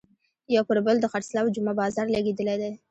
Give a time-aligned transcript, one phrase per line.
[0.55, 2.71] یو پر بل د خرڅلاو جمعه بازار لګېدلی دی.